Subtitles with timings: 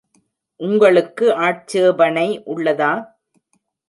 [0.59, 2.89] உங்களுக்கு ஆட்சேபணை உள்ளதா?